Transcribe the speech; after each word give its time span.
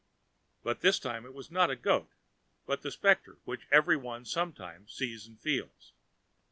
But 0.63 0.81
this 0.81 0.97
time 0.97 1.25
it 1.27 1.33
was 1.35 1.51
not 1.51 1.69
a 1.69 1.75
goat, 1.75 2.09
but 2.65 2.81
the 2.81 2.89
specter, 2.89 3.37
which 3.45 3.67
every 3.71 3.97
one 3.97 4.25
sometimes 4.25 4.91
sees 4.95 5.27
and 5.27 5.39
feels. 5.39 5.93